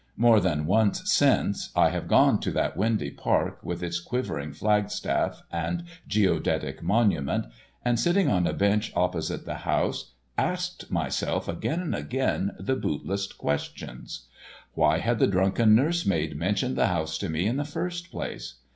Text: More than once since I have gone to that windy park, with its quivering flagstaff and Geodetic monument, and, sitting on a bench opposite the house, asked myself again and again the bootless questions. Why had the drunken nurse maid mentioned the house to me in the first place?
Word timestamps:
More 0.17 0.39
than 0.39 0.65
once 0.65 1.07
since 1.13 1.69
I 1.75 1.89
have 1.89 2.07
gone 2.07 2.39
to 2.39 2.51
that 2.53 2.75
windy 2.75 3.11
park, 3.11 3.59
with 3.63 3.83
its 3.83 3.99
quivering 3.99 4.51
flagstaff 4.51 5.43
and 5.51 5.83
Geodetic 6.07 6.81
monument, 6.81 7.45
and, 7.85 7.99
sitting 7.99 8.27
on 8.27 8.47
a 8.47 8.53
bench 8.53 8.91
opposite 8.95 9.45
the 9.45 9.57
house, 9.61 10.13
asked 10.39 10.89
myself 10.91 11.47
again 11.47 11.81
and 11.81 11.93
again 11.93 12.55
the 12.57 12.75
bootless 12.75 13.31
questions. 13.31 14.25
Why 14.73 14.97
had 14.97 15.19
the 15.19 15.27
drunken 15.27 15.75
nurse 15.75 16.03
maid 16.03 16.35
mentioned 16.35 16.77
the 16.77 16.87
house 16.87 17.19
to 17.19 17.29
me 17.29 17.45
in 17.45 17.57
the 17.57 17.63
first 17.63 18.09
place? 18.09 18.55